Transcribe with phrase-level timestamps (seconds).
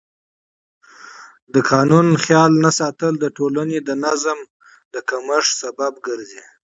[1.53, 4.39] د قانون نه مراعت د ټولنې د نظم
[4.93, 6.43] د کمښت لامل ګرځي